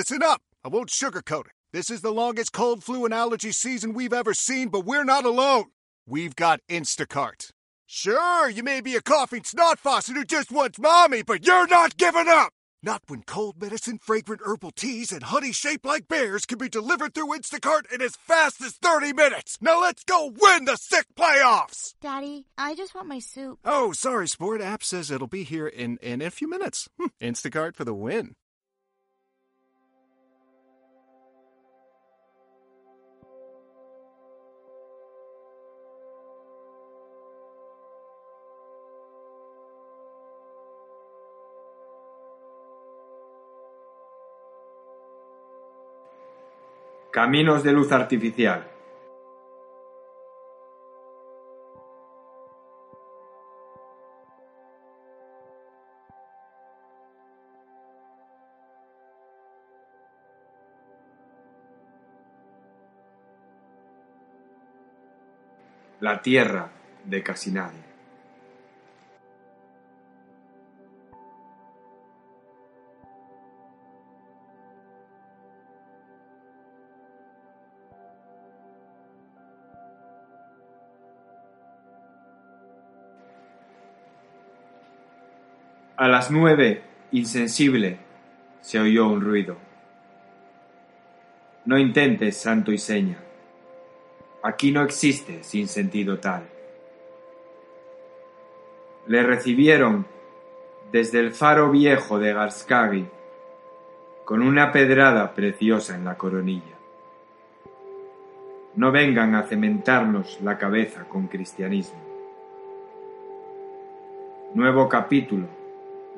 listen 0.00 0.22
up. 0.22 0.40
I 0.64 0.68
won't 0.68 0.88
sugarcoat 0.88 1.44
it. 1.48 1.52
This 1.74 1.90
is 1.90 2.00
the 2.00 2.10
longest 2.10 2.54
cold, 2.54 2.82
flu, 2.82 3.04
and 3.04 3.12
allergy 3.12 3.52
season 3.52 3.92
we've 3.92 4.14
ever 4.14 4.32
seen, 4.32 4.70
but 4.70 4.86
we're 4.86 5.04
not 5.04 5.26
alone. 5.26 5.64
We've 6.06 6.34
got 6.34 6.60
Instacart. 6.70 7.50
Sure, 7.84 8.48
you 8.48 8.62
may 8.62 8.80
be 8.80 8.96
a 8.96 9.02
coughing 9.02 9.44
snot 9.44 9.78
faucet 9.78 10.16
who 10.16 10.24
just 10.24 10.50
wants 10.50 10.78
mommy, 10.78 11.22
but 11.22 11.46
you're 11.46 11.66
not 11.66 11.98
giving 11.98 12.28
up! 12.28 12.54
Not 12.82 13.02
when 13.08 13.24
cold 13.24 13.60
medicine, 13.60 13.98
fragrant 13.98 14.40
herbal 14.42 14.70
teas, 14.70 15.12
and 15.12 15.22
honey 15.22 15.52
shaped 15.52 15.84
like 15.84 16.08
bears 16.08 16.46
can 16.46 16.56
be 16.56 16.70
delivered 16.70 17.12
through 17.12 17.36
Instacart 17.36 17.92
in 17.92 18.00
as 18.00 18.16
fast 18.16 18.62
as 18.62 18.78
30 18.80 19.12
minutes! 19.12 19.58
Now 19.60 19.82
let's 19.82 20.02
go 20.04 20.32
win 20.34 20.64
the 20.64 20.76
sick 20.76 21.08
playoffs! 21.14 21.92
Daddy, 22.00 22.46
I 22.56 22.74
just 22.74 22.94
want 22.94 23.06
my 23.06 23.18
soup. 23.18 23.58
Oh, 23.66 23.92
sorry, 23.92 24.28
Sport. 24.28 24.62
App 24.62 24.82
says 24.82 25.10
it'll 25.10 25.26
be 25.26 25.44
here 25.44 25.66
in, 25.66 25.98
in 25.98 26.22
a 26.22 26.30
few 26.30 26.48
minutes. 26.48 26.88
Hmm, 26.98 27.08
Instacart 27.20 27.76
for 27.76 27.84
the 27.84 27.92
win. 27.92 28.34
Caminos 47.12 47.64
de 47.64 47.72
luz 47.72 47.90
artificial. 47.90 48.70
La 65.98 66.22
tierra 66.22 66.70
de 67.04 67.22
casi 67.24 67.50
nadie. 67.50 67.89
A 86.00 86.08
las 86.08 86.30
nueve, 86.30 86.80
insensible, 87.12 87.98
se 88.62 88.80
oyó 88.80 89.06
un 89.06 89.20
ruido. 89.20 89.58
No 91.66 91.76
intentes 91.76 92.38
santo 92.38 92.72
y 92.72 92.78
seña. 92.78 93.18
Aquí 94.42 94.72
no 94.72 94.82
existe 94.82 95.42
sin 95.42 95.68
sentido 95.68 96.18
tal. 96.18 96.44
Le 99.08 99.22
recibieron 99.24 100.06
desde 100.90 101.20
el 101.20 101.32
faro 101.32 101.70
viejo 101.70 102.18
de 102.18 102.32
Garskagi 102.32 103.06
con 104.24 104.40
una 104.40 104.72
pedrada 104.72 105.34
preciosa 105.34 105.96
en 105.96 106.06
la 106.06 106.16
coronilla. 106.16 106.78
No 108.74 108.90
vengan 108.90 109.34
a 109.34 109.42
cementarnos 109.42 110.40
la 110.40 110.56
cabeza 110.56 111.04
con 111.04 111.26
cristianismo. 111.26 112.00
Nuevo 114.54 114.88
capítulo 114.88 115.59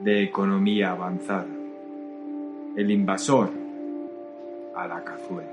de 0.02 0.24
economía 0.24 0.90
avanzada. 0.90 1.46
El 2.76 2.90
invasor 2.90 3.50
a 4.74 4.88
la 4.88 5.04
cazuela. 5.04 5.52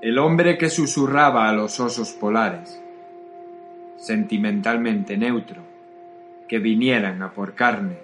El 0.00 0.16
hombre 0.18 0.56
que 0.56 0.70
susurraba 0.70 1.48
a 1.48 1.52
los 1.52 1.80
osos 1.80 2.12
polares, 2.12 2.80
sentimentalmente 3.96 5.16
neutro, 5.16 5.60
que 6.46 6.60
vinieran 6.60 7.20
a 7.20 7.32
por 7.32 7.54
carne. 7.54 7.98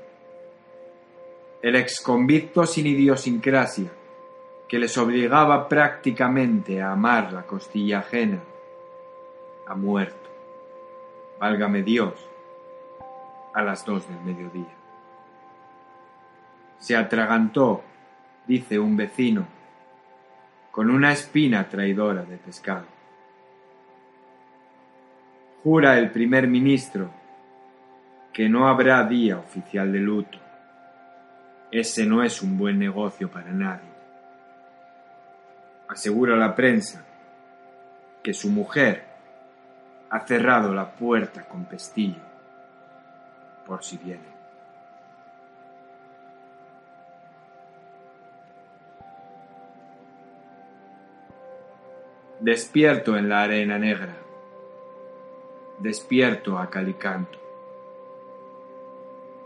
El 1.63 1.77
exconvicto 1.77 2.67
sin 2.67 2.89
idiosincrasia, 2.89 3.91
que 4.67 4.81
les 4.81 4.99
obligaba 4.99 5.69
prácticamente 5.69 6.83
a 6.83 6.91
amar 6.91 7.33
la 7.33 7.43
costilla 7.45 8.01
ajena, 8.01 8.41
ha 9.69 9.75
muerto 9.77 10.24
válgame 11.39 11.83
Dios, 11.83 12.15
a 13.55 13.63
las 13.63 13.85
dos 13.85 14.09
del 14.09 14.21
mediodía. 14.21 14.75
Se 16.79 16.97
atragantó, 16.97 17.83
dice 18.47 18.79
un 18.79 18.97
vecino, 18.97 19.47
con 20.71 20.91
una 20.91 21.13
espina 21.13 21.69
traidora 21.69 22.25
de 22.25 22.37
pescado. 22.37 22.87
Jura 25.63 25.99
el 25.99 26.11
primer 26.11 26.47
ministro 26.47 27.11
que 28.33 28.49
no 28.49 28.69
habrá 28.69 29.05
día 29.05 29.39
oficial 29.39 29.93
de 29.93 30.01
luto. 30.01 30.39
Ese 31.71 32.05
no 32.05 32.23
es 32.23 32.43
un 32.43 32.59
buen 32.59 32.79
negocio 32.79 33.31
para 33.31 33.51
nadie. 33.53 33.89
Asegura 35.89 36.37
la 36.37 36.55
prensa 36.55 37.05
que 38.23 38.35
su 38.35 38.51
mujer 38.51 39.14
ha 40.11 40.21
cerrado 40.21 40.73
la 40.73 40.91
puerta 40.91 41.45
con 41.45 41.65
pestillo, 41.65 42.23
por 43.67 43.83
si 43.83 43.97
viene. 43.99 44.35
Despierto 52.41 53.17
en 53.17 53.29
la 53.29 53.43
arena 53.43 53.79
negra, 53.79 54.15
despierto 55.79 56.59
a 56.59 56.69
Calicanto. 56.69 57.39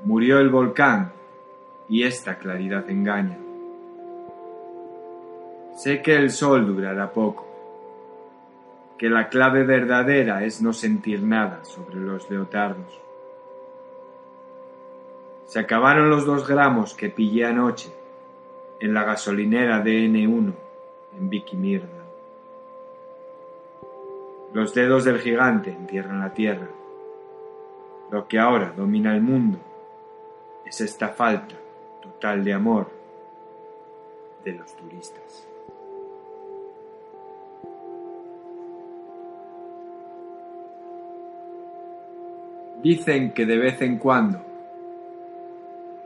Murió 0.04 0.38
el 0.38 0.48
volcán 0.48 1.12
y 1.88 2.02
esta 2.04 2.38
claridad 2.38 2.88
engaña. 2.90 3.38
Sé 5.76 6.02
que 6.02 6.16
el 6.16 6.30
sol 6.30 6.66
durará 6.66 7.12
poco, 7.12 7.47
que 8.98 9.08
la 9.08 9.28
clave 9.28 9.62
verdadera 9.62 10.44
es 10.44 10.60
no 10.60 10.72
sentir 10.72 11.22
nada 11.22 11.64
sobre 11.64 11.96
los 11.96 12.28
leotardos. 12.28 13.00
Se 15.46 15.60
acabaron 15.60 16.10
los 16.10 16.26
dos 16.26 16.46
gramos 16.46 16.94
que 16.94 17.08
pillé 17.08 17.46
anoche 17.46 17.90
en 18.80 18.92
la 18.92 19.04
gasolinera 19.04 19.80
de 19.80 20.06
N1 20.06 20.52
en 21.16 21.30
Vicky 21.30 21.56
Mirda. 21.56 21.88
Los 24.52 24.74
dedos 24.74 25.04
del 25.04 25.20
gigante 25.20 25.70
entierran 25.70 26.20
la 26.20 26.34
tierra. 26.34 26.68
Lo 28.10 28.26
que 28.26 28.38
ahora 28.38 28.72
domina 28.76 29.14
el 29.14 29.22
mundo 29.22 29.58
es 30.66 30.80
esta 30.80 31.08
falta 31.08 31.54
total 32.02 32.44
de 32.44 32.52
amor 32.52 32.90
de 34.44 34.52
los 34.52 34.74
turistas. 34.76 35.47
Dicen 42.82 43.32
que 43.32 43.44
de 43.44 43.58
vez 43.58 43.82
en 43.82 43.98
cuando, 43.98 44.38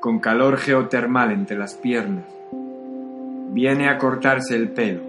con 0.00 0.20
calor 0.20 0.56
geotermal 0.56 1.30
entre 1.30 1.58
las 1.58 1.74
piernas, 1.74 2.24
viene 3.50 3.90
a 3.90 3.98
cortarse 3.98 4.56
el 4.56 4.70
pelo 4.70 5.02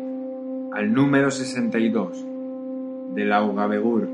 al 0.74 0.94
número 0.94 1.32
62 1.32 2.26
del 3.16 3.32
Augabegur, 3.32 4.10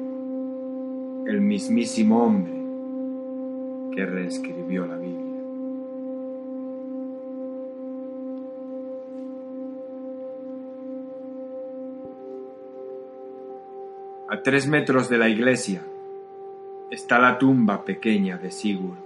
el 1.25 1.41
mismísimo 1.41 2.23
hombre 2.23 2.53
que 3.95 4.05
reescribió 4.05 4.85
la 4.85 4.97
Biblia. 4.97 5.25
A 14.29 14.43
tres 14.43 14.67
metros 14.67 15.09
de 15.09 15.17
la 15.17 15.29
iglesia, 15.29 15.81
está 16.89 17.19
la 17.19 17.37
tumba 17.37 17.85
pequeña 17.85 18.37
de 18.37 18.49
Sigurd, 18.49 18.97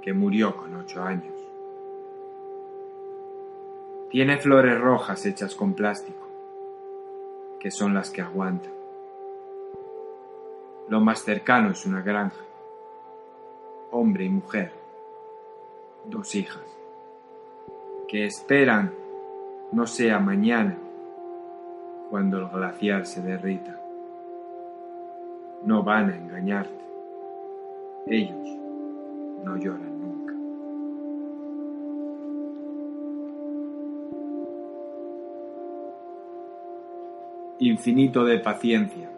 que 0.00 0.12
murió 0.12 0.56
con 0.56 0.76
ocho 0.76 1.02
años. 1.02 1.34
Tiene 4.10 4.38
flores 4.38 4.80
rojas 4.80 5.26
hechas 5.26 5.56
con 5.56 5.74
plástico, 5.74 6.26
que 7.58 7.72
son 7.72 7.94
las 7.94 8.10
que 8.10 8.22
aguantan. 8.22 8.72
Lo 10.88 11.00
más 11.00 11.24
cercano 11.24 11.72
es 11.72 11.84
una 11.84 12.00
granja, 12.00 12.44
hombre 13.90 14.24
y 14.24 14.30
mujer, 14.30 14.72
dos 16.04 16.34
hijas, 16.36 16.62
que 18.06 18.24
esperan 18.24 18.94
no 19.72 19.86
sea 19.86 20.20
mañana 20.20 20.78
cuando 22.08 22.38
el 22.38 22.48
glaciar 22.48 23.04
se 23.04 23.20
derrita 23.20 23.77
no 25.68 25.82
van 25.82 26.08
a 26.08 26.16
engañarte. 26.16 26.82
Ellos 28.06 28.48
no 29.44 29.54
lloran 29.58 30.00
nunca. 30.00 30.32
Infinito 37.58 38.24
de 38.24 38.38
paciencia, 38.38 39.10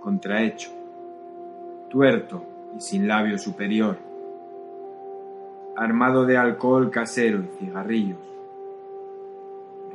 contrahecho, 0.00 0.72
tuerto 1.88 2.42
y 2.76 2.80
sin 2.82 3.08
labio 3.08 3.38
superior, 3.38 3.96
armado 5.74 6.26
de 6.26 6.36
alcohol 6.36 6.90
casero 6.90 7.38
y 7.38 7.46
cigarrillos, 7.58 8.18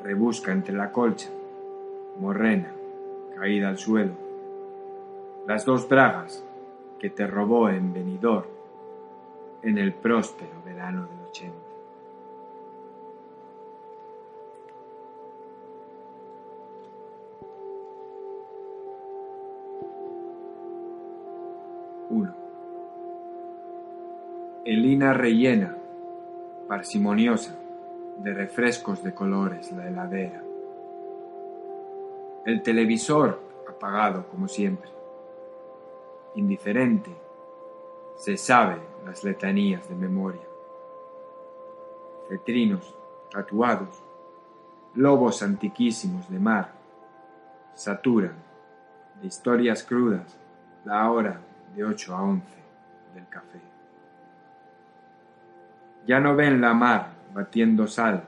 rebusca 0.01 0.51
entre 0.51 0.73
la 0.73 0.91
colcha, 0.91 1.29
morrena, 2.19 2.71
caída 3.37 3.69
al 3.69 3.77
suelo, 3.77 4.22
las 5.47 5.65
dos 5.65 5.87
bragas 5.89 6.45
que 6.99 7.09
te 7.09 7.27
robó 7.27 7.69
en 7.69 7.93
venidor 7.93 8.47
en 9.61 9.77
el 9.77 9.93
próspero 9.93 10.61
verano 10.65 11.07
del 11.07 11.27
ochenta. 11.27 11.57
Uno. 22.09 22.33
Elina 24.65 25.13
rellena, 25.13 25.75
parsimoniosa, 26.67 27.55
de 28.19 28.33
refrescos 28.33 29.03
de 29.03 29.13
colores 29.13 29.71
la 29.71 29.87
heladera. 29.87 30.41
El 32.45 32.61
televisor 32.61 33.39
apagado 33.67 34.27
como 34.27 34.47
siempre. 34.47 34.89
Indiferente, 36.35 37.15
se 38.15 38.37
sabe 38.37 38.77
las 39.05 39.23
letanías 39.23 39.87
de 39.89 39.95
memoria. 39.95 40.47
Cetrinos 42.29 42.95
tatuados, 43.31 44.03
lobos 44.95 45.43
antiquísimos 45.43 46.29
de 46.29 46.39
mar, 46.39 46.71
saturan 47.73 48.35
de 49.21 49.27
historias 49.27 49.83
crudas 49.83 50.39
la 50.85 51.09
hora 51.11 51.39
de 51.75 51.83
ocho 51.83 52.15
a 52.15 52.21
once 52.21 52.57
del 53.13 53.27
café. 53.27 53.61
Ya 56.05 56.19
no 56.19 56.35
ven 56.35 56.61
la 56.61 56.73
mar 56.73 57.13
batiendo 57.33 57.87
sal 57.87 58.23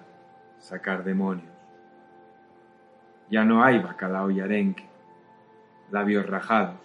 sacar 0.60 1.04
demonios. 1.04 1.54
Ya 3.30 3.44
no 3.44 3.64
hay 3.64 3.80
bacalao 3.80 4.32
y 4.32 4.40
arenque, 4.40 4.86
labios 5.92 6.26
rajados, 6.28 6.78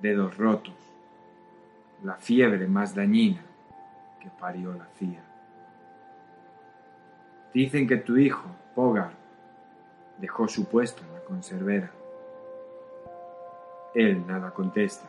dedos 0.00 0.36
rotos, 0.36 0.74
la 2.02 2.14
fiebre 2.14 2.66
más 2.66 2.94
dañina 2.94 3.42
que 4.20 4.28
parió 4.30 4.72
la 4.72 4.86
CIA. 4.98 5.22
Dicen 7.52 7.86
que 7.88 7.96
tu 7.96 8.16
hijo, 8.16 8.44
Pogar, 8.74 9.12
dejó 10.18 10.46
su 10.48 10.68
puesto 10.68 11.02
en 11.02 11.14
la 11.14 11.20
conservera. 11.20 11.90
Él 13.94 14.26
nada 14.26 14.50
contesta 14.50 15.06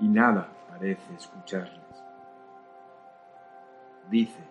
y 0.00 0.08
nada 0.08 0.48
parece 0.68 1.14
escucharles. 1.14 1.80
Dice, 4.10 4.42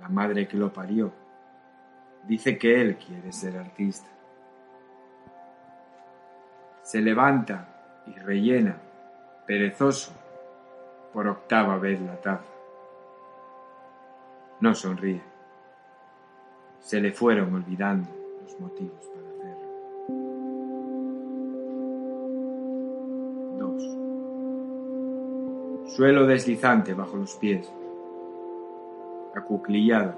la 0.00 0.08
madre 0.08 0.48
que 0.48 0.56
lo 0.56 0.72
parió, 0.72 1.12
dice 2.26 2.56
que 2.56 2.80
él 2.80 2.96
quiere 2.96 3.32
ser 3.32 3.58
artista. 3.58 4.08
Se 6.82 7.02
levanta 7.02 7.75
y 8.06 8.12
rellena, 8.20 8.76
perezoso, 9.46 10.12
por 11.12 11.28
octava 11.28 11.78
vez 11.78 12.00
la 12.00 12.20
taza. 12.20 12.44
No 14.60 14.74
sonríe. 14.74 15.22
Se 16.80 17.00
le 17.00 17.12
fueron 17.12 17.54
olvidando 17.54 18.08
los 18.42 18.60
motivos 18.60 19.06
para 19.14 19.28
hacerlo. 19.30 19.68
2. 25.84 25.94
Suelo 25.94 26.26
deslizante 26.26 26.94
bajo 26.94 27.16
los 27.16 27.34
pies. 27.36 27.72
Acuclillado. 29.34 30.14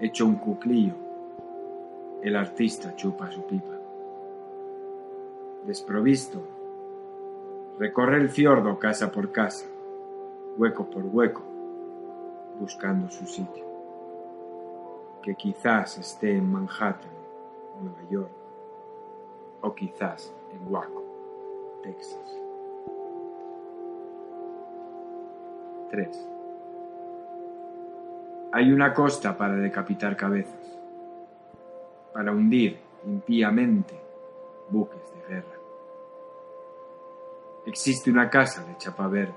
Hecho 0.00 0.26
un 0.26 0.36
cuclillo. 0.36 0.94
El 2.22 2.36
artista 2.36 2.94
chupa 2.96 3.30
su 3.30 3.46
pipa. 3.46 3.74
Desprovisto. 5.66 6.59
Recorre 7.80 8.18
el 8.18 8.28
fiordo 8.28 8.78
casa 8.78 9.10
por 9.10 9.32
casa, 9.32 9.64
hueco 10.58 10.90
por 10.90 11.02
hueco, 11.02 11.40
buscando 12.58 13.10
su 13.10 13.24
sitio. 13.24 13.64
Que 15.22 15.34
quizás 15.34 15.96
esté 15.96 16.36
en 16.36 16.52
Manhattan, 16.52 17.10
Nueva 17.80 18.02
York, 18.10 18.30
o 19.62 19.74
quizás 19.74 20.30
en 20.52 20.70
Waco, 20.70 21.02
Texas. 21.82 22.38
3. 25.88 26.28
Hay 28.52 28.72
una 28.72 28.92
costa 28.92 29.38
para 29.38 29.54
decapitar 29.54 30.18
cabezas, 30.18 30.78
para 32.12 32.30
hundir 32.30 32.78
impíamente 33.06 33.98
buques 34.68 35.00
de 35.14 35.34
guerra. 35.34 35.59
Existe 37.66 38.10
una 38.10 38.30
casa 38.30 38.64
de 38.64 38.76
chapa 38.78 39.06
verde. 39.08 39.34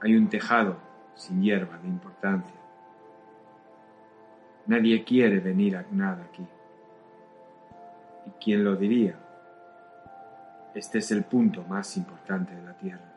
Hay 0.00 0.16
un 0.16 0.28
tejado 0.28 0.76
sin 1.14 1.42
hierba 1.42 1.76
de 1.78 1.88
importancia. 1.88 2.54
Nadie 4.66 5.04
quiere 5.04 5.40
venir 5.40 5.76
a 5.76 5.84
nada 5.90 6.24
aquí. 6.24 6.46
¿Y 8.26 8.30
quién 8.42 8.64
lo 8.64 8.76
diría? 8.76 9.18
Este 10.74 10.98
es 10.98 11.10
el 11.10 11.24
punto 11.24 11.62
más 11.64 11.96
importante 11.96 12.54
de 12.54 12.62
la 12.62 12.74
Tierra. 12.74 13.12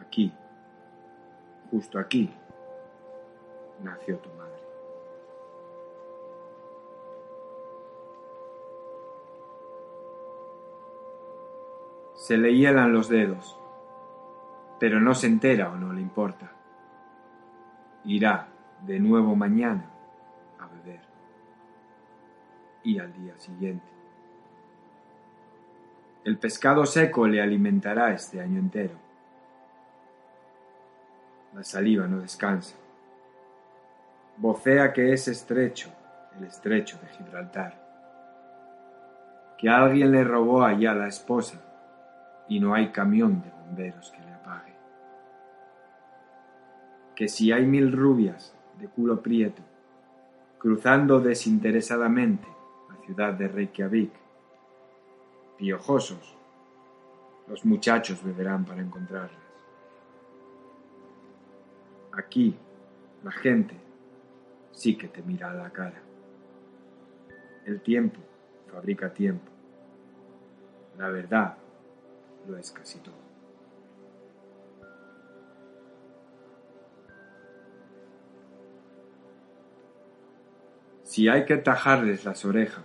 Aquí, 0.00 0.32
justo 1.70 1.98
aquí, 1.98 2.30
nació 3.82 4.18
tu 4.18 4.28
Se 12.30 12.38
le 12.38 12.54
hielan 12.54 12.92
los 12.92 13.08
dedos, 13.08 13.58
pero 14.78 15.00
no 15.00 15.14
se 15.14 15.26
entera 15.26 15.68
o 15.68 15.74
no 15.74 15.92
le 15.92 16.00
importa. 16.00 16.52
Irá 18.04 18.46
de 18.82 19.00
nuevo 19.00 19.34
mañana 19.34 19.84
a 20.60 20.68
beber 20.68 21.00
y 22.84 23.00
al 23.00 23.12
día 23.14 23.36
siguiente. 23.36 23.84
El 26.22 26.38
pescado 26.38 26.86
seco 26.86 27.26
le 27.26 27.42
alimentará 27.42 28.12
este 28.12 28.40
año 28.40 28.60
entero. 28.60 28.94
La 31.52 31.64
saliva 31.64 32.06
no 32.06 32.20
descansa. 32.20 32.76
Vocea 34.36 34.92
que 34.92 35.12
es 35.12 35.26
estrecho 35.26 35.90
el 36.38 36.44
estrecho 36.44 36.96
de 37.02 37.08
Gibraltar. 37.08 37.74
Que 39.58 39.68
alguien 39.68 40.12
le 40.12 40.22
robó 40.22 40.62
allá 40.62 40.94
la 40.94 41.08
esposa 41.08 41.66
y 42.50 42.58
no 42.58 42.74
hay 42.74 42.90
camión 42.90 43.40
de 43.40 43.48
bomberos 43.48 44.10
que 44.10 44.20
le 44.20 44.32
apague. 44.32 44.74
Que 47.14 47.28
si 47.28 47.52
hay 47.52 47.64
mil 47.64 47.92
rubias 47.92 48.54
de 48.78 48.88
culo 48.88 49.22
prieto 49.22 49.62
cruzando 50.58 51.20
desinteresadamente 51.20 52.46
la 52.90 52.96
ciudad 53.06 53.32
de 53.32 53.48
Reykjavik, 53.48 54.12
piojosos, 55.56 56.36
los 57.46 57.64
muchachos 57.64 58.22
beberán 58.22 58.64
para 58.64 58.82
encontrarlas. 58.82 59.40
Aquí 62.12 62.56
la 63.22 63.30
gente 63.30 63.76
sí 64.72 64.98
que 64.98 65.06
te 65.06 65.22
mira 65.22 65.50
a 65.52 65.54
la 65.54 65.70
cara. 65.70 66.02
El 67.64 67.80
tiempo 67.80 68.18
fabrica 68.72 69.14
tiempo. 69.14 69.50
La 70.98 71.08
verdad 71.10 71.56
es 72.56 72.70
casi 72.72 72.98
todo. 73.00 73.30
Si 81.02 81.28
hay 81.28 81.44
que 81.44 81.56
tajarles 81.56 82.24
las 82.24 82.44
orejas, 82.44 82.84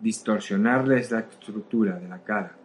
distorsionarles 0.00 1.10
la 1.10 1.20
estructura 1.20 1.98
de 1.98 2.08
la 2.08 2.22
cara, 2.24 2.56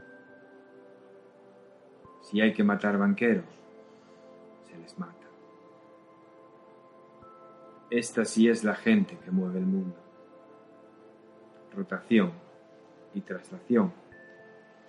si 2.22 2.40
hay 2.40 2.54
que 2.54 2.64
matar 2.64 2.98
banqueros, 2.98 3.46
se 4.70 4.78
les 4.78 4.98
mata. 4.98 5.28
Esta 7.90 8.24
sí 8.24 8.48
es 8.48 8.64
la 8.64 8.76
gente 8.76 9.18
que 9.18 9.32
mueve 9.32 9.60
el 9.60 9.66
mundo. 9.66 9.98
Rotación 11.76 12.32
y 13.14 13.22
traslación 13.22 13.92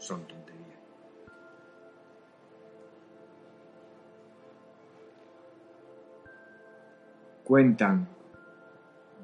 son 0.00 0.26
tonterías. 0.26 0.80
Cuentan 7.44 8.08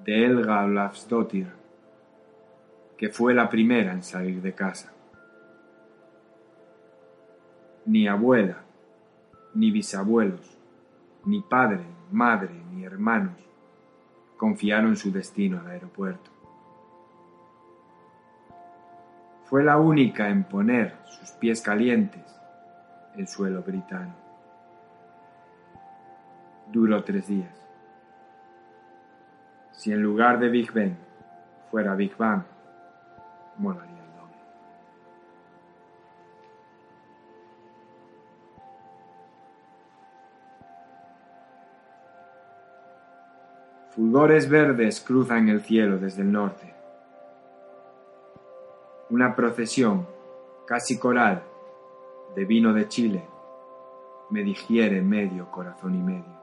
de 0.04 0.26
Elga 0.26 0.64
Olafsdottir, 0.64 1.48
que 2.96 3.08
fue 3.08 3.34
la 3.34 3.48
primera 3.48 3.92
en 3.92 4.02
salir 4.02 4.40
de 4.40 4.54
casa. 4.54 4.92
Ni 7.86 8.06
abuela, 8.06 8.62
ni 9.54 9.70
bisabuelos, 9.70 10.58
ni 11.24 11.40
padre, 11.40 11.84
madre, 12.10 12.54
ni 12.72 12.84
hermanos 12.84 13.46
confiaron 14.36 14.96
su 14.96 15.10
destino 15.10 15.60
al 15.60 15.68
aeropuerto. 15.68 16.35
Fue 19.46 19.62
la 19.62 19.78
única 19.78 20.28
en 20.28 20.42
poner 20.42 20.96
sus 21.04 21.30
pies 21.30 21.60
calientes 21.60 22.40
en 23.14 23.28
suelo 23.28 23.62
britano. 23.62 24.12
Duró 26.72 27.04
tres 27.04 27.28
días. 27.28 27.54
Si 29.70 29.92
en 29.92 30.02
lugar 30.02 30.40
de 30.40 30.48
Big 30.48 30.72
Ben 30.72 30.96
fuera 31.70 31.94
Big 31.94 32.16
Bang, 32.16 32.42
molaría 33.58 34.02
el 34.02 34.16
doble. 34.16 34.36
Fulgores 43.90 44.48
verdes 44.48 45.00
cruzan 45.00 45.48
el 45.48 45.60
cielo 45.60 45.98
desde 45.98 46.22
el 46.22 46.32
norte. 46.32 46.75
Una 49.16 49.34
procesión, 49.34 50.06
casi 50.66 50.98
coral, 50.98 51.42
de 52.34 52.44
vino 52.44 52.74
de 52.74 52.86
Chile 52.86 53.26
me 54.28 54.42
digiere 54.42 55.00
medio 55.00 55.50
corazón 55.50 55.94
y 55.94 56.02
medio. 56.02 56.38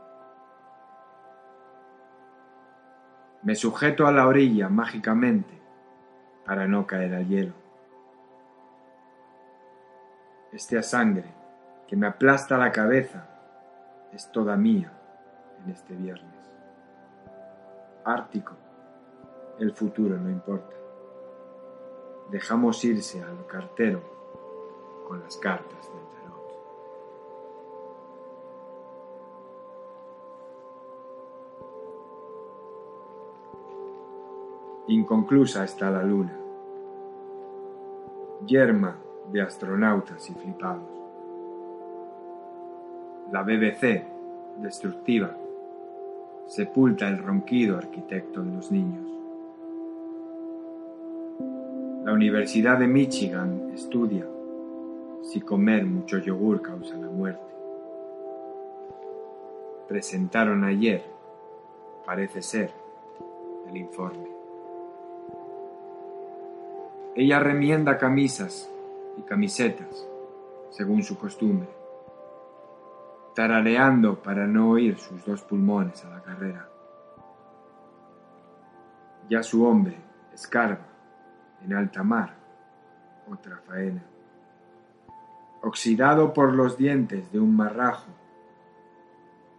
Me 3.43 3.53
sujeto 3.53 4.07
a 4.07 4.11
la 4.11 4.25
orilla 4.25 4.69
mágicamente 4.69 5.61
para 6.47 6.67
no 6.67 6.87
caer 6.87 7.13
al 7.13 7.27
hielo. 7.27 7.53
Esta 10.51 10.81
sangre 10.81 11.31
que 11.87 11.95
me 11.95 12.07
aplasta 12.07 12.57
la 12.57 12.71
cabeza 12.71 13.27
es 14.11 14.31
toda 14.31 14.57
mía 14.57 14.91
en 15.63 15.69
este 15.69 15.93
viernes. 15.93 16.51
Ártico, 18.03 18.55
el 19.59 19.73
futuro 19.73 20.17
no 20.17 20.31
importa. 20.31 20.82
Dejamos 22.33 22.83
irse 22.83 23.21
al 23.21 23.45
cartero 23.45 24.01
con 25.07 25.19
las 25.19 25.37
cartas 25.37 25.87
del 25.93 26.03
tarot. 26.15 26.53
Inconclusa 34.87 35.63
está 35.63 35.91
la 35.91 36.01
luna, 36.01 36.35
yerma 38.47 38.97
de 39.31 39.39
astronautas 39.39 40.27
y 40.27 40.33
flipados. 40.33 40.89
La 43.31 43.43
BBC, 43.43 44.07
destructiva, 44.57 45.37
sepulta 46.47 47.07
el 47.07 47.19
ronquido 47.19 47.77
arquitecto 47.77 48.41
de 48.41 48.55
los 48.55 48.71
niños. 48.71 49.02
La 52.03 52.11
Universidad 52.11 52.79
de 52.79 52.85
Michigan 52.85 53.71
estudia 53.73 54.27
si 55.21 55.39
comer 55.39 55.85
mucho 55.85 56.17
yogur 56.17 56.61
causa 56.61 56.97
la 56.97 57.07
muerte. 57.07 57.41
Presentaron 59.87 60.65
ayer, 60.65 61.01
parece 62.05 62.41
ser, 62.41 62.73
el 63.69 63.77
informe. 63.77 64.27
Ella 67.15 67.39
remienda 67.39 67.97
camisas 67.97 68.69
y 69.17 69.21
camisetas, 69.21 70.05
según 70.71 71.03
su 71.03 71.17
costumbre, 71.17 71.69
tarareando 73.33 74.21
para 74.21 74.45
no 74.45 74.71
oír 74.71 74.97
sus 74.97 75.23
dos 75.23 75.41
pulmones 75.43 76.03
a 76.03 76.09
la 76.09 76.21
carrera. 76.21 76.67
Ya 79.29 79.41
su 79.41 79.65
hombre 79.65 79.95
escarba 80.33 80.92
en 81.63 81.73
alta 81.73 82.03
mar 82.03 82.43
otra 83.31 83.57
faena, 83.57 84.03
oxidado 85.61 86.33
por 86.33 86.53
los 86.53 86.77
dientes 86.77 87.31
de 87.31 87.39
un 87.39 87.55
marrajo 87.55 88.11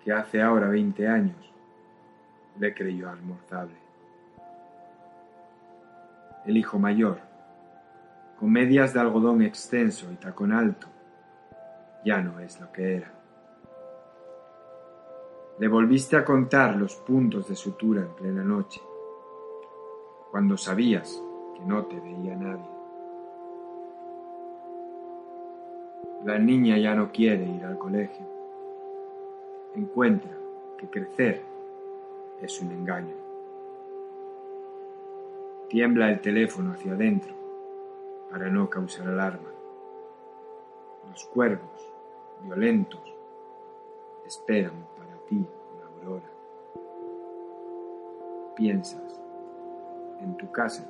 que 0.03 0.13
hace 0.13 0.43
ahora 0.43 0.69
veinte 0.69 1.09
años 1.09 1.53
le 2.59 2.75
creyó 2.75 3.09
almorzable. 3.09 3.77
El 6.45 6.59
hijo 6.59 6.79
mayor, 6.79 7.21
con 8.39 8.53
medias 8.53 8.93
de 8.93 9.01
algodón 9.01 9.41
extenso 9.43 10.13
y 10.13 10.17
tacón 10.17 10.53
alto, 10.53 10.89
ya 12.05 12.21
no 12.21 12.39
es 12.39 12.61
lo 12.61 12.71
que 12.71 12.97
era. 12.97 13.11
Le 15.59 15.69
volviste 15.69 16.17
a 16.17 16.25
contar 16.25 16.77
los 16.77 16.97
puntos 16.97 17.49
de 17.49 17.57
sutura 17.57 18.03
en 18.03 18.15
plena 18.15 18.43
noche, 18.43 18.83
cuando 20.31 20.59
sabías 20.59 21.23
no 21.67 21.87
te 21.87 21.99
veía 21.99 22.37
nadie. 22.37 22.75
La 26.25 26.39
niña 26.39 26.79
ya 26.79 26.95
no 26.95 27.11
quiere 27.11 27.45
ir 27.45 27.65
al 27.65 27.79
colegio. 27.79 28.27
Encuentra 29.75 30.31
que 30.79 30.89
crecer 30.89 31.43
es 32.41 32.61
un 32.61 32.71
engaño. 32.73 33.15
Tiembla 35.69 36.11
el 36.11 36.21
teléfono 36.21 36.73
hacia 36.73 36.93
adentro 36.93 37.35
para 38.31 38.49
no 38.49 38.69
causar 38.69 39.09
alarma. 39.09 39.51
Los 41.11 41.25
cuervos, 41.27 41.93
violentos, 42.43 43.01
esperan 44.27 44.87
para 44.97 45.17
ti 45.29 45.45
la 45.81 45.87
aurora. 45.87 46.31
Piensas 48.57 49.21
en 50.21 50.37
tu 50.37 50.51
casa 50.51 50.85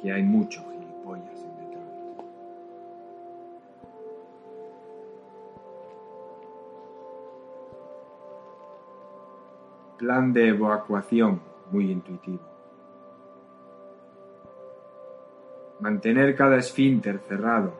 que 0.00 0.12
hay 0.12 0.22
muchos 0.22 0.64
gilipollas 0.64 1.42
en 1.42 1.56
Detroit. 1.56 2.26
Plan 9.98 10.32
de 10.32 10.48
evacuación 10.48 11.40
muy 11.70 11.90
intuitivo. 11.90 12.40
Mantener 15.80 16.36
cada 16.36 16.56
esfínter 16.56 17.20
cerrado 17.20 17.72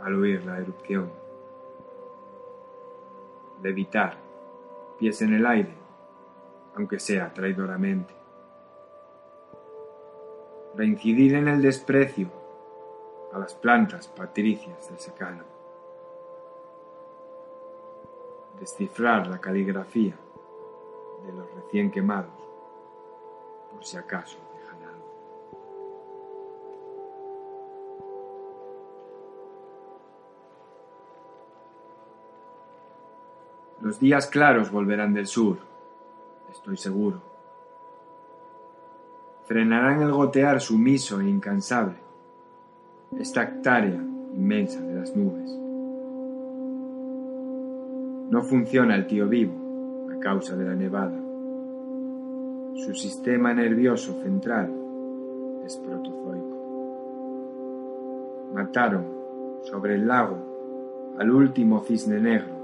al 0.00 0.14
oír 0.14 0.44
la 0.44 0.58
erupción. 0.58 1.10
Levitar, 3.62 4.18
pies 4.98 5.22
en 5.22 5.34
el 5.34 5.46
aire, 5.46 5.74
aunque 6.74 6.98
sea 6.98 7.32
traidoramente. 7.32 8.23
Reincidir 10.76 11.34
en 11.34 11.48
el 11.48 11.62
desprecio 11.62 12.28
a 13.32 13.38
las 13.38 13.54
plantas 13.54 14.08
patricias 14.08 14.88
del 14.88 14.98
secano. 14.98 15.44
Descifrar 18.58 19.26
la 19.26 19.40
caligrafía 19.40 20.16
de 21.26 21.32
los 21.32 21.52
recién 21.54 21.90
quemados, 21.90 22.32
por 23.72 23.84
si 23.84 23.96
acaso. 23.96 24.38
Los 33.84 34.00
días 34.00 34.28
claros 34.28 34.70
volverán 34.70 35.12
del 35.12 35.26
sur, 35.26 35.58
estoy 36.50 36.78
seguro. 36.78 37.33
Frenarán 39.46 40.00
el 40.00 40.10
gotear 40.10 40.58
sumiso 40.58 41.20
e 41.20 41.28
incansable, 41.28 41.96
esta 43.18 43.42
hectárea 43.42 44.02
inmensa 44.32 44.80
de 44.80 44.94
las 44.94 45.14
nubes. 45.14 45.54
No 48.30 48.42
funciona 48.42 48.96
el 48.96 49.06
tío 49.06 49.28
vivo 49.28 49.52
a 50.10 50.18
causa 50.18 50.56
de 50.56 50.64
la 50.64 50.74
nevada. 50.74 51.20
Su 52.86 52.94
sistema 52.94 53.52
nervioso 53.52 54.18
central 54.22 54.72
es 55.66 55.76
protozoico. 55.76 56.54
Mataron 58.54 59.04
sobre 59.64 59.96
el 59.96 60.06
lago 60.06 60.38
al 61.18 61.30
último 61.30 61.84
cisne 61.84 62.18
negro 62.18 62.54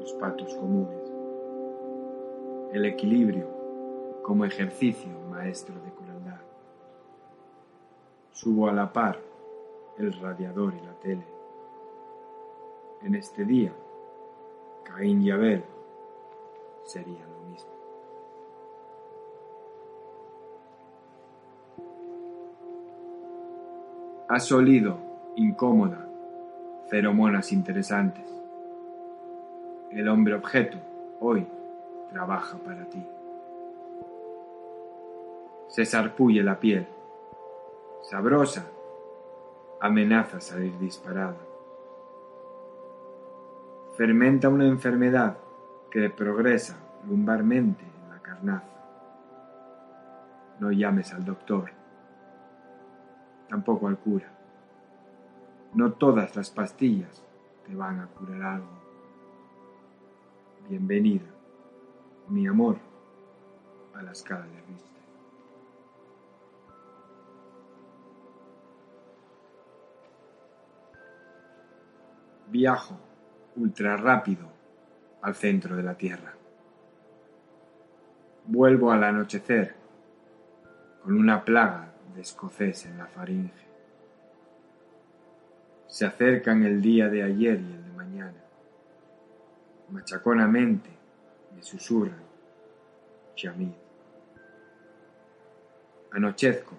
los 0.00 0.12
patos 0.14 0.52
comunes. 0.56 1.12
El 2.72 2.86
equilibrio 2.86 3.46
como 4.22 4.44
ejercicio 4.44 5.12
maestro 5.30 5.76
de. 5.76 5.93
Subo 8.34 8.68
a 8.68 8.72
la 8.72 8.92
par 8.92 9.20
el 9.96 10.12
radiador 10.12 10.74
y 10.74 10.84
la 10.84 10.92
tele. 10.94 11.24
En 13.02 13.14
este 13.14 13.44
día, 13.44 13.72
Caín 14.82 15.22
y 15.22 15.30
Abel 15.30 15.64
serían 16.82 17.30
lo 17.32 17.48
mismo. 17.48 17.70
Has 24.28 24.50
olido, 24.50 24.98
incómoda, 25.36 26.08
feromonas 26.88 27.52
interesantes. 27.52 28.24
El 29.92 30.08
hombre 30.08 30.34
objeto 30.34 30.78
hoy 31.20 31.46
trabaja 32.10 32.58
para 32.58 32.84
ti. 32.86 33.06
Se 35.68 35.84
sarpulle 35.84 36.42
la 36.42 36.58
piel, 36.58 36.88
sabrosa, 38.04 38.66
amenaza 39.80 40.40
salir 40.40 40.78
disparada. 40.78 41.38
Fermenta 43.96 44.48
una 44.48 44.66
enfermedad 44.66 45.38
que 45.90 46.10
progresa 46.10 46.76
lumbarmente 47.08 47.82
en 47.82 48.10
la 48.10 48.20
carnaza. 48.20 48.66
No 50.60 50.70
llames 50.70 51.12
al 51.14 51.24
doctor, 51.24 51.70
tampoco 53.48 53.88
al 53.88 53.98
cura. 53.98 54.30
No 55.72 55.92
todas 55.92 56.36
las 56.36 56.50
pastillas 56.50 57.24
te 57.66 57.74
van 57.74 58.00
a 58.00 58.06
curar 58.06 58.42
algo. 58.42 58.84
Bienvenida, 60.68 61.26
mi 62.28 62.46
amor, 62.46 62.76
a 63.94 64.02
la 64.02 64.12
escala 64.12 64.46
de 64.46 64.60
Richter. 64.62 64.93
Viajo 72.54 72.96
ultra 73.56 73.96
rápido 73.96 74.46
al 75.22 75.34
centro 75.34 75.74
de 75.74 75.82
la 75.82 75.96
Tierra. 75.96 76.34
Vuelvo 78.44 78.92
al 78.92 79.02
anochecer 79.02 79.74
con 81.02 81.18
una 81.18 81.44
plaga 81.44 81.94
de 82.14 82.20
escocés 82.20 82.86
en 82.86 82.96
la 82.96 83.06
faringe. 83.06 83.66
Se 85.88 86.06
acercan 86.06 86.62
el 86.62 86.80
día 86.80 87.08
de 87.08 87.24
ayer 87.24 87.58
y 87.60 87.72
el 87.72 87.84
de 87.86 87.90
mañana. 87.90 88.44
Machaconamente 89.90 90.90
me 91.56 91.62
susurran 91.64 92.22
Chamid. 93.34 93.72
Anochezco 96.12 96.76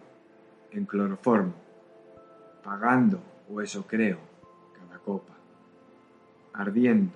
en 0.72 0.86
cloroformo, 0.86 1.56
pagando, 2.64 3.20
o 3.52 3.60
eso 3.60 3.86
creo, 3.86 4.20
cada 4.80 5.00
copa, 5.00 5.35
ardiendo 6.58 7.14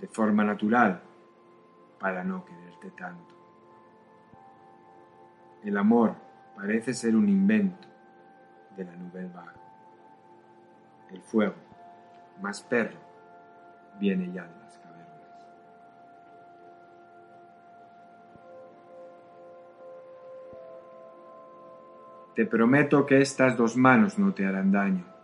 de 0.00 0.06
forma 0.06 0.44
natural 0.44 1.00
para 1.98 2.24
no 2.24 2.44
quererte 2.44 2.90
tanto. 2.92 3.34
El 5.64 5.76
amor 5.76 6.14
parece 6.56 6.94
ser 6.94 7.16
un 7.16 7.28
invento 7.28 7.88
de 8.76 8.84
la 8.84 8.96
Nouvelle 8.96 9.30
Vague. 9.34 9.58
El 11.10 11.20
fuego, 11.22 11.54
más 12.40 12.62
perro, 12.62 12.98
viene 13.98 14.32
ya 14.32 14.44
de 14.44 14.60
las 14.60 14.78
cavernas. 14.78 15.46
Te 22.34 22.46
prometo 22.46 23.04
que 23.04 23.20
estas 23.20 23.56
dos 23.56 23.76
manos 23.76 24.18
no 24.18 24.32
te 24.32 24.46
harán 24.46 24.70
daño. 24.70 25.17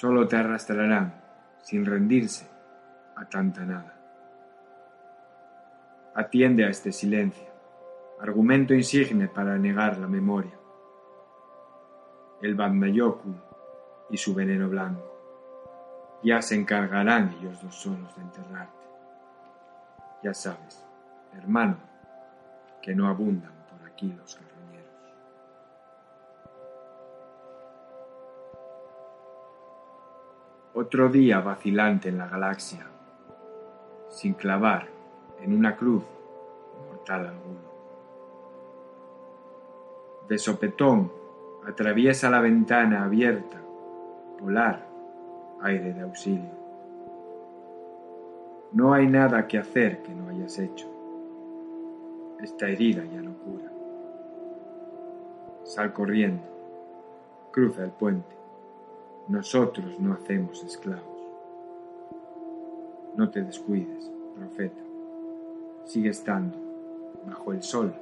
Solo 0.00 0.26
te 0.26 0.34
arrastrarán, 0.34 1.12
sin 1.60 1.84
rendirse, 1.84 2.48
a 3.16 3.26
tanta 3.26 3.66
nada. 3.66 3.94
Atiende 6.14 6.64
a 6.64 6.70
este 6.70 6.90
silencio, 6.90 7.46
argumento 8.18 8.72
insigne 8.72 9.28
para 9.28 9.58
negar 9.58 9.98
la 9.98 10.06
memoria. 10.06 10.58
El 12.40 12.54
Bandayokul 12.54 13.36
y 14.08 14.16
su 14.16 14.32
veneno 14.32 14.70
blanco. 14.70 15.04
Ya 16.22 16.40
se 16.40 16.54
encargarán 16.54 17.36
ellos 17.38 17.62
dos 17.62 17.74
solos 17.74 18.16
de 18.16 18.22
enterrarte. 18.22 18.86
Ya 20.22 20.32
sabes, 20.32 20.82
hermano, 21.34 21.76
que 22.80 22.94
no 22.94 23.06
abundan 23.06 23.52
por 23.68 23.86
aquí 23.86 24.10
los 24.14 24.34
Otro 30.72 31.08
día 31.08 31.40
vacilante 31.40 32.10
en 32.10 32.18
la 32.18 32.28
galaxia, 32.28 32.86
sin 34.08 34.34
clavar 34.34 34.86
en 35.40 35.52
una 35.52 35.74
cruz 35.74 36.04
mortal 36.86 37.26
alguno. 37.26 37.70
De 40.28 40.38
sopetón 40.38 41.10
atraviesa 41.66 42.30
la 42.30 42.40
ventana 42.40 43.02
abierta, 43.02 43.60
polar, 44.38 44.86
aire 45.62 45.92
de 45.92 46.02
auxilio. 46.02 46.54
No 48.70 48.92
hay 48.92 49.08
nada 49.08 49.48
que 49.48 49.58
hacer 49.58 50.04
que 50.04 50.14
no 50.14 50.28
hayas 50.28 50.56
hecho. 50.60 50.86
Esta 52.40 52.68
herida 52.68 53.04
ya 53.06 53.20
no 53.20 53.32
cura. 53.38 53.72
Sal 55.64 55.92
corriendo, 55.92 56.44
cruza 57.50 57.82
el 57.82 57.90
puente. 57.90 58.39
Nosotros 59.30 60.00
no 60.00 60.14
hacemos 60.14 60.64
esclavos. 60.64 61.04
No 63.14 63.30
te 63.30 63.40
descuides, 63.42 64.10
profeta. 64.34 64.82
Sigue 65.84 66.08
estando 66.08 66.56
bajo 67.24 67.52
el 67.52 67.62
sol. 67.62 67.94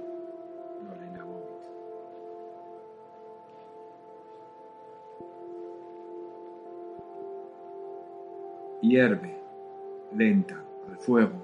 Hierve, 8.80 9.36
lenta, 10.14 10.62
al 10.88 10.96
fuego, 10.96 11.34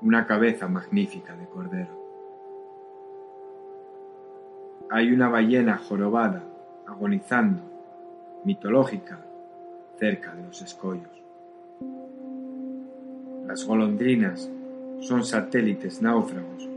una 0.00 0.26
cabeza 0.26 0.66
magnífica 0.66 1.36
de 1.36 1.46
cordero. 1.46 1.90
Hay 4.88 5.12
una 5.12 5.28
ballena 5.28 5.76
jorobada, 5.76 6.42
agonizando, 6.86 7.75
mitológica, 8.46 9.18
cerca 9.98 10.32
de 10.32 10.44
los 10.44 10.62
escollos. 10.62 11.10
Las 13.44 13.66
golondrinas 13.66 14.48
son 15.00 15.24
satélites 15.24 16.00
náufragos 16.00 16.68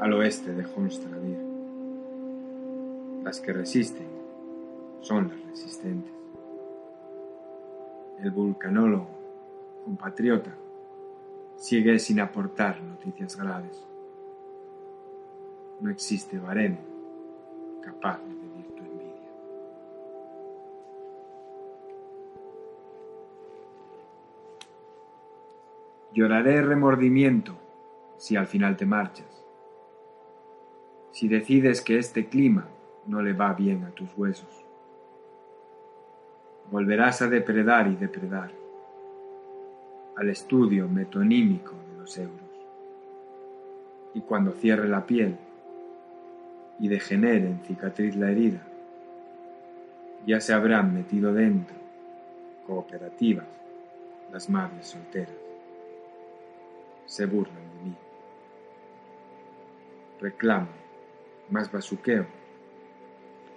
al 0.00 0.12
oeste 0.14 0.52
de 0.52 0.66
Honstradir. 0.66 1.38
Las 3.22 3.40
que 3.40 3.52
resisten 3.52 4.08
son 5.00 5.28
las 5.28 5.40
resistentes. 5.48 6.12
El 8.20 8.32
vulcanólogo, 8.32 9.06
compatriota, 9.84 10.50
sigue 11.54 12.00
sin 12.00 12.18
aportar 12.18 12.82
noticias 12.82 13.36
graves. 13.36 13.84
No 15.80 15.90
existe 15.90 16.40
baremo 16.40 16.78
capaz 17.82 18.18
de 18.18 18.37
Lloraré 26.18 26.60
remordimiento 26.62 27.54
si 28.16 28.34
al 28.34 28.48
final 28.48 28.76
te 28.76 28.84
marchas. 28.84 29.44
Si 31.12 31.28
decides 31.28 31.80
que 31.80 31.96
este 31.96 32.26
clima 32.26 32.66
no 33.06 33.22
le 33.22 33.34
va 33.34 33.52
bien 33.52 33.84
a 33.84 33.90
tus 33.92 34.10
huesos. 34.18 34.66
Volverás 36.72 37.22
a 37.22 37.28
depredar 37.28 37.86
y 37.86 37.94
depredar 37.94 38.50
al 40.16 40.28
estudio 40.28 40.88
metonímico 40.88 41.74
de 41.92 42.00
los 42.00 42.18
euros. 42.18 42.66
Y 44.12 44.22
cuando 44.22 44.50
cierre 44.50 44.88
la 44.88 45.06
piel 45.06 45.36
y 46.80 46.88
degenere 46.88 47.46
en 47.46 47.60
cicatriz 47.60 48.16
la 48.16 48.32
herida, 48.32 48.62
ya 50.26 50.40
se 50.40 50.52
habrán 50.52 50.92
metido 50.92 51.32
dentro, 51.32 51.76
cooperativas, 52.66 53.46
las 54.32 54.50
madres 54.50 54.88
solteras. 54.88 55.47
Se 57.08 57.24
burlan 57.24 57.56
de 57.56 57.84
mí. 57.84 57.96
Reclaman 60.20 60.68
más 61.48 61.72
basuqueo 61.72 62.26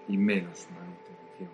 y 0.07 0.17
menos 0.17 0.67
manutención. 0.73 1.49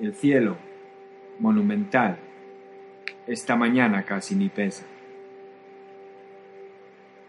El 0.00 0.14
cielo, 0.14 0.56
monumental, 1.38 2.18
esta 3.26 3.56
mañana 3.56 4.04
casi 4.04 4.34
ni 4.34 4.48
pesa. 4.48 4.86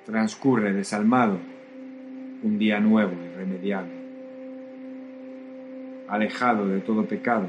Transcurre 0.05 0.71
desalmado 0.71 1.39
un 2.41 2.57
día 2.57 2.79
nuevo 2.79 3.11
irremediable. 3.11 3.98
Alejado 6.09 6.67
de 6.67 6.81
todo 6.81 7.05
pecado, 7.05 7.47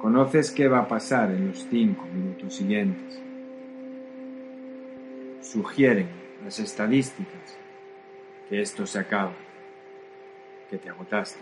conoces 0.00 0.52
qué 0.52 0.68
va 0.68 0.78
a 0.78 0.88
pasar 0.88 1.32
en 1.32 1.48
los 1.48 1.66
cinco 1.68 2.06
minutos 2.06 2.54
siguientes. 2.54 3.20
Sugieren 5.42 6.06
las 6.44 6.60
estadísticas 6.60 7.58
que 8.48 8.60
esto 8.60 8.86
se 8.86 9.00
acaba, 9.00 9.32
que 10.70 10.78
te 10.78 10.90
agotaste. 10.90 11.40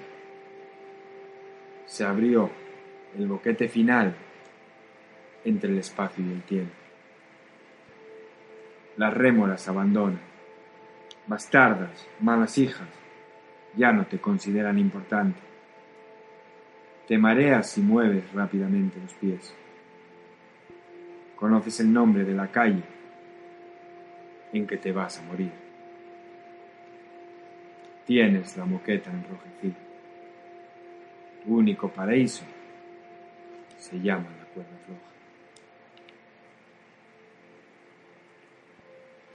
Se 1.84 2.06
abrió 2.06 2.48
el 3.18 3.26
boquete 3.26 3.68
final 3.68 4.14
entre 5.44 5.70
el 5.70 5.78
espacio 5.78 6.24
y 6.24 6.32
el 6.32 6.42
tiempo. 6.42 6.72
Las 8.96 9.12
rémoras 9.12 9.68
abandonan. 9.68 10.20
Bastardas, 11.26 12.08
malas 12.18 12.56
hijas, 12.56 12.88
ya 13.76 13.92
no 13.92 14.06
te 14.06 14.18
consideran 14.18 14.78
importante. 14.78 15.38
Te 17.08 17.16
mareas 17.16 17.78
y 17.78 17.80
mueves 17.80 18.30
rápidamente 18.34 19.00
los 19.00 19.14
pies. 19.14 19.54
Conoces 21.36 21.80
el 21.80 21.90
nombre 21.90 22.22
de 22.22 22.34
la 22.34 22.48
calle 22.48 22.82
en 24.52 24.66
que 24.66 24.76
te 24.76 24.92
vas 24.92 25.18
a 25.18 25.22
morir. 25.22 25.50
Tienes 28.04 28.54
la 28.58 28.66
moqueta 28.66 29.10
enrojecida. 29.10 29.78
Tu 31.42 31.56
único 31.56 31.88
paraíso 31.88 32.44
se 33.78 33.98
llama 33.98 34.28
la 34.38 34.44
cuerda 34.52 34.76
floja. 34.84 35.00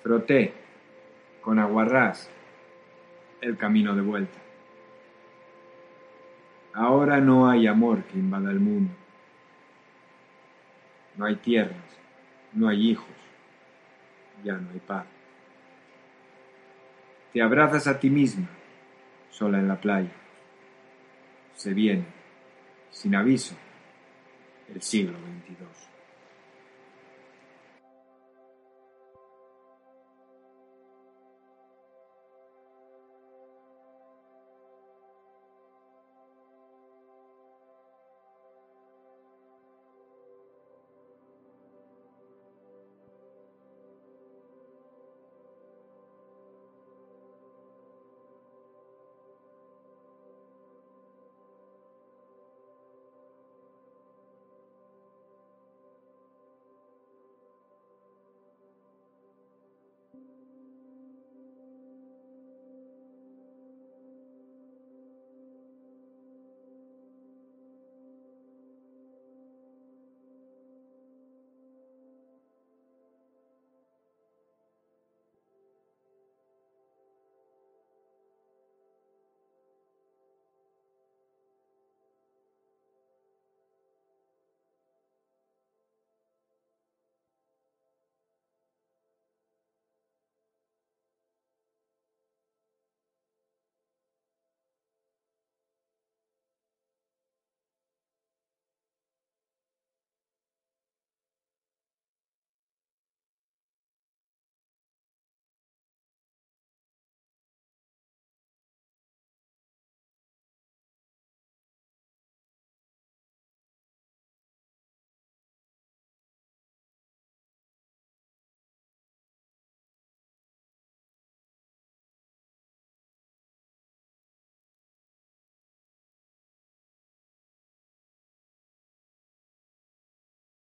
Froté 0.03 0.53
con 1.41 1.57
aguarrás 1.57 2.29
el 3.41 3.57
camino 3.57 3.95
de 3.95 4.01
vuelta. 4.03 4.42
Ahora 6.73 7.19
no 7.19 7.49
hay 7.49 7.67
amor 7.67 8.03
que 8.05 8.17
invada 8.17 8.49
el 8.49 8.59
mundo. 8.59 8.93
No 11.15 11.25
hay 11.25 11.35
tierras, 11.35 11.77
no 12.53 12.67
hay 12.67 12.89
hijos, 12.89 13.15
ya 14.43 14.53
no 14.53 14.71
hay 14.71 14.79
paz. 14.79 15.05
Te 17.31 17.41
abrazas 17.41 17.85
a 17.87 17.99
ti 17.99 18.09
misma, 18.09 18.47
sola 19.29 19.59
en 19.59 19.67
la 19.67 19.79
playa. 19.79 20.11
Se 21.55 21.73
viene, 21.73 22.05
sin 22.89 23.15
aviso, 23.15 23.55
el 24.73 24.81
siglo 24.81 25.17
XXII. 25.19 25.92